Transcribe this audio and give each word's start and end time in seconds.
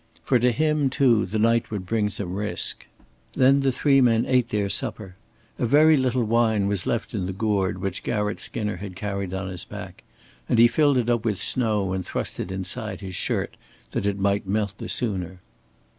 For 0.23 0.39
to 0.39 0.51
him, 0.51 0.89
too, 0.89 1.27
the 1.27 1.37
night 1.37 1.69
would 1.69 1.85
bring 1.85 2.09
some 2.09 2.33
risk. 2.33 2.87
Then 3.33 3.59
the 3.59 3.71
three 3.71 4.01
men 4.01 4.25
ate 4.25 4.49
their 4.49 4.67
supper. 4.67 5.15
A 5.59 5.67
very 5.67 5.95
little 5.95 6.23
wine 6.23 6.67
was 6.67 6.87
left 6.87 7.13
in 7.13 7.27
the 7.27 7.31
gourd 7.33 7.77
which 7.77 8.01
Garratt 8.01 8.39
Skinner 8.39 8.77
had 8.77 8.95
carried 8.95 9.31
on 9.31 9.47
his 9.47 9.63
back, 9.63 10.01
and 10.49 10.57
he 10.57 10.67
filled 10.67 10.97
it 10.97 11.07
up 11.07 11.23
with 11.23 11.39
snow 11.39 11.93
and 11.93 12.03
thrust 12.03 12.39
it 12.39 12.51
inside 12.51 13.01
his 13.01 13.13
shirt 13.15 13.55
that 13.91 14.07
it 14.07 14.17
might 14.17 14.47
melt 14.47 14.75
the 14.79 14.89
sooner. 14.89 15.39